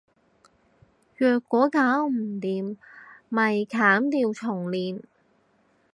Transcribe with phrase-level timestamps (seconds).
[1.15, 2.75] 若果搞唔掂，
[3.29, 5.03] 咪砍掉重練